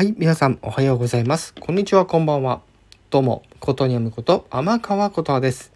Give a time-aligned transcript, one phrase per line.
[0.00, 1.52] はい、皆さんおはようございます。
[1.60, 2.62] こんにちは、こんばんは。
[3.10, 5.72] どうも、ことにゃむこと、天川ことです。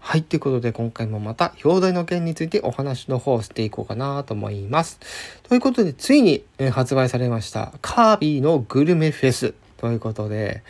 [0.00, 4.98] はい、ということで今回もまた表題の件についてお話の方をしていこうかなと思います。
[5.44, 10.64] ということで、ついに発売されましたカービィのグルメフェスということで、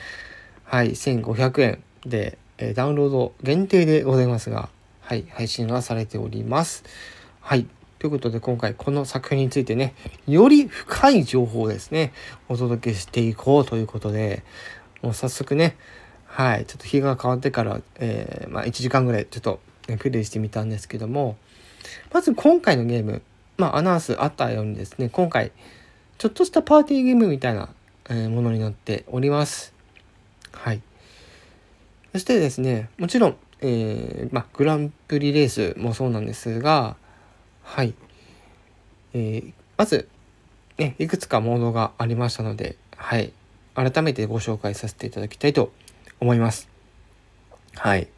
[0.65, 4.69] はい、1500円でえダウンロード限定でございますが、
[5.01, 6.85] はい、配信はされております。
[7.41, 7.67] はい、
[7.99, 9.95] ということで今回この作品についてね、
[10.29, 12.13] より深い情報をですね、
[12.49, 14.45] お届けしていこうということで、
[15.03, 15.77] もう早速ね、
[16.27, 19.61] はい、ちょっと日が変わってから、えー、まあ、1時間ぐらいちょっと、
[19.99, 21.37] プレイしてみたんですけども、
[22.13, 23.23] まず今回のゲーム、
[23.57, 25.51] まあ、アナウンスあったようにですね、今回、
[26.19, 27.71] ちょっとしたパーティーゲームみたいな、
[28.11, 29.75] えものになっております。
[30.53, 30.83] はい。
[32.13, 36.97] そしてですね、もちろん、えー、まあ、グランプリレースもそうなんですが、
[37.69, 37.95] はい。
[39.13, 40.09] えー、まず、
[40.79, 43.33] ね、いくつかモードがありましたので、はい。
[43.75, 45.71] 改めてご紹介させていただきたいと
[46.19, 46.69] 思います。
[47.75, 48.09] はい。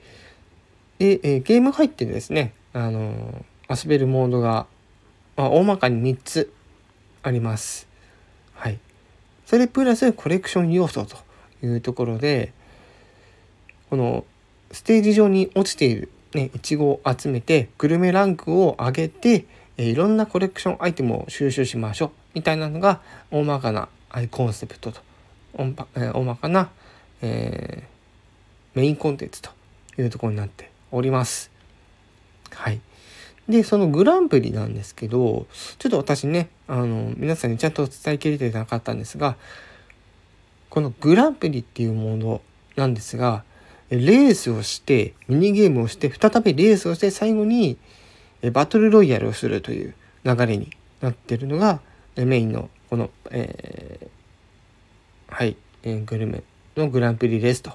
[0.98, 4.66] で、えー、ゲーム入ってですね、あのー、遊べるモードが、
[5.36, 6.52] まあ、大まかに3つ
[7.24, 7.88] あります。
[8.54, 8.78] はい。
[9.46, 11.16] それプラスコレクション要素と
[11.66, 12.52] いうところで、
[13.90, 14.24] この
[14.70, 23.00] ステージ上に落ちているね、いちごを集めてグルメランクを上げて、えいろんなコレクションアイテムを収集しましょうみたいなのが
[23.30, 23.88] 大まかな
[24.30, 25.00] コンセプトと
[25.54, 26.70] 大まかな、
[27.22, 29.50] えー、メインコンテンツと
[29.98, 31.50] いうところになっております。
[32.52, 32.80] はい。
[33.48, 35.46] で、そのグランプリなんですけど、
[35.78, 39.36] ちょっと私ね、あの、皆さんにちゃんと伝えきれてなかったんですが、
[40.68, 42.40] このグランプリっていうもの
[42.76, 43.44] なんですが、
[43.90, 47.76] レースをして、ミニゲームをして、再びレースをして、最後に
[48.52, 51.80] バトルロイヤルをするという流れになってるのが、
[52.16, 56.42] メインのこの、えー、はい、えー、グルメ
[56.76, 57.72] のグランプリレースと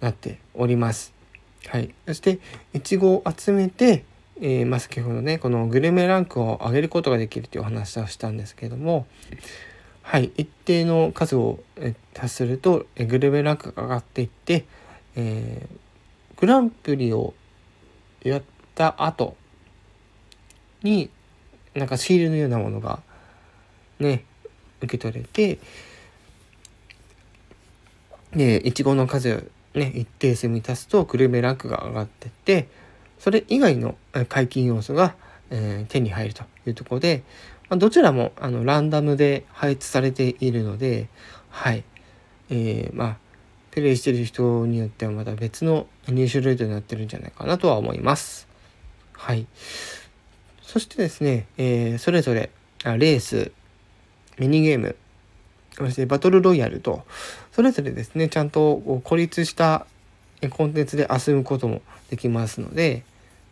[0.00, 1.12] なっております。
[1.66, 1.94] はい。
[2.06, 2.38] そして、
[2.72, 4.04] いちごを集めて、
[4.40, 9.06] えー、まあ、先ほどね、このグルメランクを上げることができるというお話をしたんですけれども、
[10.10, 11.58] はい、一定の数を
[12.14, 14.64] 達するとグルメランクが上がっていって、
[15.16, 17.34] えー、グランプリを
[18.22, 18.42] やっ
[18.74, 19.36] た後
[20.82, 21.10] に
[21.74, 23.02] なんかシールのようなものが
[24.00, 24.24] ね
[24.80, 25.58] 受け取れて
[28.32, 32.68] でいちごの数ね一定数満たすとグルメランクが上がってって
[33.18, 33.94] それ以外の
[34.30, 35.16] 解禁要素が、
[35.50, 37.24] えー、手に入るというところで
[37.68, 41.08] まあ、どちらもあのランダムで配置されているので、
[41.50, 41.84] はい。
[42.50, 43.16] えー、まあ、
[43.70, 48.48] プレイしてる人によってはまた別の入手ルートになってるんじゃないかなとは思います。
[49.12, 49.46] はい。
[50.62, 52.50] そしてですね、えー、それぞれ
[52.84, 53.52] レース、
[54.38, 54.96] ミニゲーム、
[55.76, 57.04] そしてバトルロイヤルと、
[57.52, 59.86] それぞれですね、ちゃんと孤立した
[60.50, 63.04] コンテンツで遊ぶこともできますので、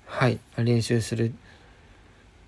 [0.07, 1.35] はい、練習する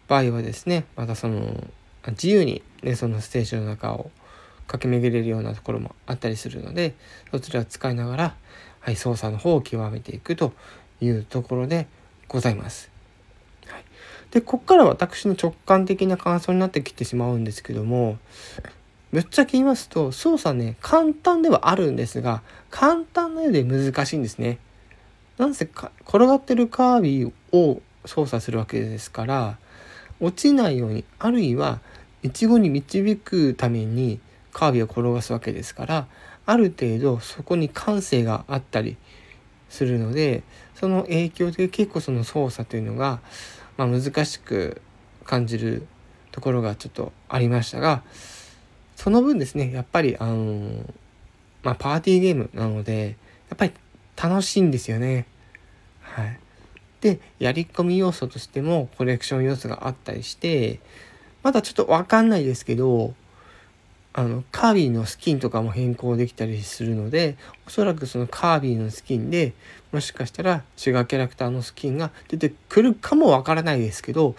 [0.09, 1.65] 場合はですねまたその
[2.09, 4.11] 自由に、ね、そのステージの中を
[4.67, 6.95] 駆け巡れるようなところもあったりするので
[7.31, 8.37] そちらを使いながら、
[8.81, 10.53] はい、操作の方を極めていくと
[11.01, 11.87] いうところで
[12.27, 12.91] ございます。
[13.67, 13.85] はい、
[14.31, 18.19] でここから私の直感的な感想になってきてしまうんですけども
[19.13, 24.59] ぶっちゃけ言いますと操作ね簡単ではあるんですが簡単なようで難しいんですね。
[25.39, 29.59] なんせ転がってるカービィを操作するわけですから
[30.21, 31.81] 落ちないようにあるいは
[32.23, 34.21] イチゴに導くために
[34.53, 36.07] カービィを転がすわけですから
[36.47, 38.97] ある程度そこに感性があったり
[39.69, 40.43] するので
[40.75, 43.21] その影響で結構その操作というのが、
[43.77, 44.81] まあ、難しく
[45.25, 45.87] 感じる
[46.33, 48.03] ところがちょっとありましたが
[48.97, 50.85] その分ですねやっぱりあの
[51.63, 53.17] まあパーティーゲームなので
[53.49, 53.73] やっぱり
[54.17, 55.27] 楽しいんですよね。
[56.01, 56.41] はい。
[57.01, 60.81] で、やり込み要素としてもコレクション要素があったりして、
[61.43, 63.15] まだちょっとわかんないですけど、
[64.13, 67.37] あの、カービィのスキンとかも変更できたりするので、
[67.67, 69.53] おそらくそのカービィのスキンで
[69.93, 74.35] もしかしたら違うキャラクターのスキンが出てくるかもわからないですけど、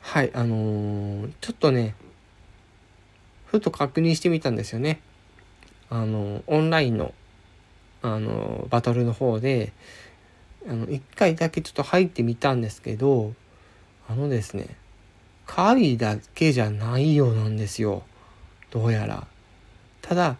[0.00, 1.94] はい、あのー、ちょっとね、
[3.46, 5.00] ふと確認してみたんですよね。
[5.90, 7.12] あの、オンラインの、
[8.00, 9.72] あの、バトルの方で、
[10.68, 13.34] あの、一回だけちょっと入ってみたんですけど、
[14.08, 14.76] あのですね、
[15.46, 18.02] カービィだけじゃないようなんですよ。
[18.70, 19.26] どうやら。
[20.00, 20.36] ただ、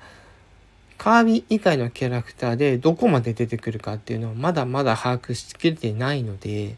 [0.98, 6.76] カービィ以外のキャラクターでどこまで出てくるかっていうのはまだまだ把握しきれてないので、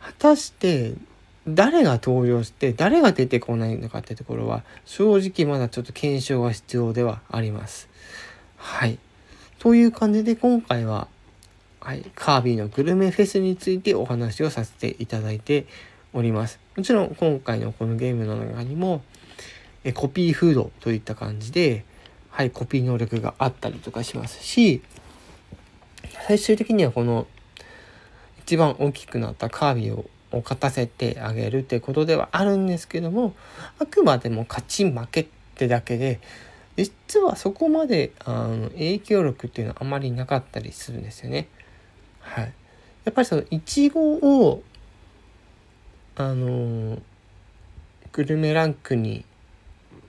[0.00, 0.94] 果たして
[1.48, 7.88] 誰が登場して誰が出てこないのかってところは正直まだちょっと検証が必要ではあります。
[8.56, 8.98] はい。
[9.58, 11.08] という感じで今回は、
[11.84, 15.66] はい、カービィのグルメフェスについてお話をさせていただいて
[16.12, 16.60] おります。
[16.76, 19.02] もちろん今回のこのゲームの中にも
[19.82, 21.84] えコピーフードといった感じで、
[22.30, 24.80] はい、コピー能力があったりとかしますし、
[26.28, 27.26] 最終的にはこの
[28.38, 33.34] 一番大きくなったカービィを勝たせてあげるってことではあるんですけども
[33.80, 35.26] あくまでも勝ち負けっ
[35.56, 36.20] てだけで
[36.76, 41.48] 実はそこまであの影響力っていうのはあまりなかったりするんですよね。
[42.22, 42.52] はい、
[43.04, 44.62] やっぱりそのいちごを
[46.16, 46.98] あの
[48.12, 49.24] グルメランクに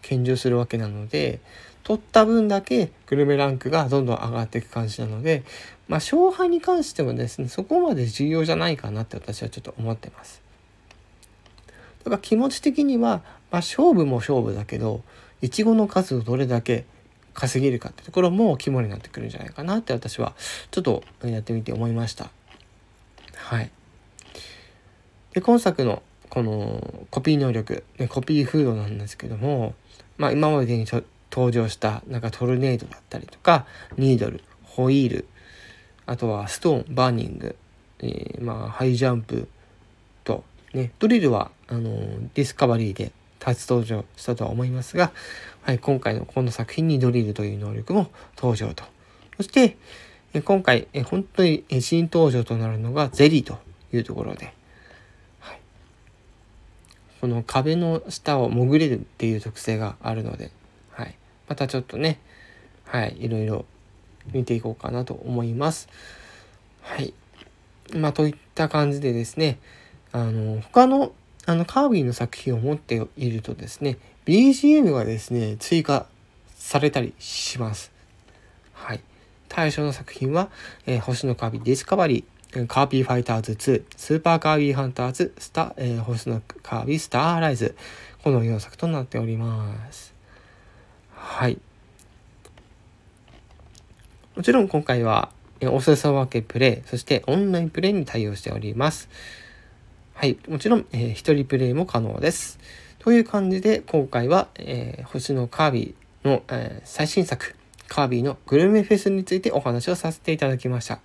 [0.02, 1.40] 献上するわけなので
[1.84, 5.44] 取った分だけグルメランクがどんどん上がっていく感じなので、
[5.88, 10.42] まあ、勝敗に関してもですねそこまで重要じゃないかなって私はちょっと思ってます。
[12.04, 15.02] だから気持ち的には、まあ、勝負も勝負だけど
[15.42, 16.86] いちごの数をどれだけ
[17.34, 20.34] 稼げるかってところも肝になってくるんじゃないかなって私は
[20.72, 22.30] ちょっとやってみて思いました。
[23.36, 23.72] はい。
[25.34, 29.76] で今作のこのコピー能力、ねコピーフードなんですけども、
[30.18, 30.86] まあ、今までに
[31.32, 33.66] 登場したなんかトルネードだったりとか
[33.98, 35.28] ニードルホイール
[36.06, 37.56] あとはストーンバーニング、
[38.00, 39.48] えー、まあハイジャンプ
[40.24, 40.44] と
[40.74, 41.92] ねドリルはあの
[42.34, 43.12] ディスカバリーで
[43.44, 45.12] 初登場したとは思いますが、
[45.62, 48.84] はい、今回のこの作品にドリルという能力も登場と
[49.38, 49.78] そして
[50.44, 53.60] 今回本当に新登場となるのがゼリーと
[53.94, 54.54] いうところで、
[55.40, 55.60] はい、
[57.22, 60.52] この壁の下を潜れるっていう特性があるので
[60.92, 61.16] はい
[61.48, 62.20] またちょっとね、
[62.86, 63.66] はい、いろいろ
[64.32, 65.90] 見ていこうかなと思います。
[66.82, 67.14] はい。
[67.96, 69.60] まあ、といった感じでですね、
[70.12, 71.12] あの、他の、
[71.46, 76.06] あの、カービィの作品を持っているとですね、BGM がですね、追加
[76.56, 77.92] されたりします。
[78.74, 79.02] はい。
[79.50, 80.50] 対象の作品は、
[80.86, 87.76] えー、星のカービィディスカバリー、カービィファイターズ2、スーパーカービィハンターズ、スタ、えー、星のカービィスターライズ、
[88.24, 90.14] この4作となっております。
[91.14, 91.60] はい。
[94.36, 95.30] もちろん今回は、
[95.64, 99.10] お裾分けプレイ、そしてオンラインプレイに対応しております。
[100.16, 100.38] はい。
[100.48, 102.60] もちろん、えー、一人プレイも可能です。
[103.00, 107.56] という感じで、今回は、えー、星のカービィの、えー、最新作、
[107.88, 111.00] カービィのグルメフェスについてお話をさせていただきました。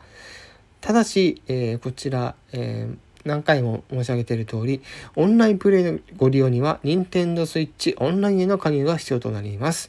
[0.82, 2.86] ただし、えー、こちら、え、
[3.24, 4.82] 何回も申し上げている通り、
[5.16, 9.88] オンラインプレイのご利用には、Nintendo Switch オンラインへの加入が必要となります。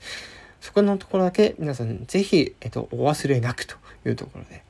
[0.61, 3.75] そこのところだけ皆さんぜひ、えっと、お忘れなくと
[4.05, 4.63] いうところで。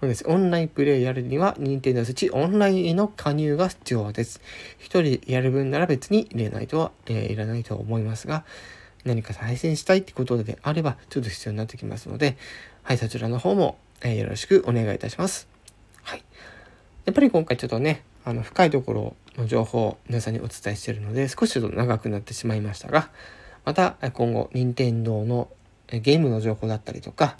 [0.00, 0.24] そうです。
[0.26, 4.40] オンラインプレイやるには、Nintendo Switch オンラインへの加入が必要です。
[4.78, 8.46] 一人やる分なら別に入れないとは、えー、いらないと思いますが、
[9.04, 12.38] 何か対戦したいってことであれば、ちょっと必要になってきますので、
[12.82, 15.48] はい、そちらの方も、えー、よろしくお願いいたします。
[16.02, 16.24] はい。
[17.04, 23.10] やっぱり今回ちょっとね、あの、深いところの情報を皆さんにお伝えしているので、少しちょっと長くなってしまいましたが、
[23.66, 25.50] また今後、任天堂の
[25.88, 27.36] ゲームの情報だったりとか、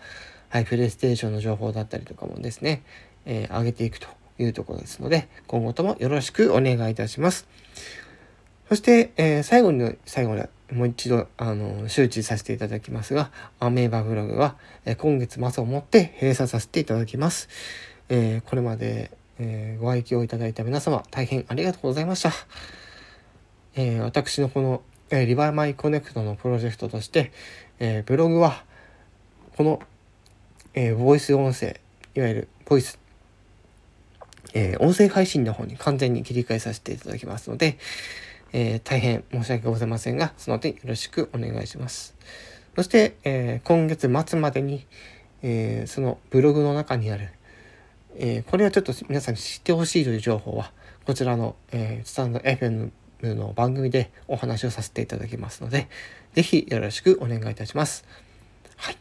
[0.51, 2.83] はい、プレイステーションの情報だったりとかもですね、
[3.25, 4.09] えー、上げていくと
[4.39, 7.49] いうところですので、今後ともよろしくお願いいたします。
[8.69, 10.43] そして、えー、最後に、最後に
[10.73, 17.49] もう一度、あの、周知させていただきますが、アメーバブログは、えー、今月末をもって閉鎖させていただきます。
[18.09, 22.33] えー、これまで、えご愛顧いただいた皆様、大変ありがとうございました。
[23.75, 24.83] え私のこの
[25.13, 27.33] えー、リバイマイコネクトのプロジェクトとして、
[27.81, 28.65] えー、ブログは、
[29.57, 29.81] この、
[30.75, 31.81] えー、ボイス音声、
[32.15, 32.99] いわゆるボイス、
[34.55, 37.77] えー、音声配信の方に完全に切り替えさせていただきますので、
[38.53, 42.15] えー、大変申し訳ございませんが、その点よろしくお願いします。
[42.77, 44.87] そして、えー、今月末までに、
[45.43, 47.31] えー、そのブログの中にある、
[48.17, 50.73] え、これはちょっと皆さんに知ってほしいという情報は、
[51.05, 52.91] こちらの、え、スタンド FM
[53.23, 55.89] の番組でお話をさせていただきますので、
[56.35, 58.05] ぜひよろしくお願いいたします。
[58.77, 58.97] はい。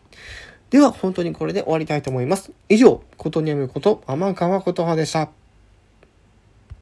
[0.70, 2.52] では、本当にこれで終わりたいと思います。
[2.70, 5.39] 以上、ことにゃむこと、天川琴葉でした。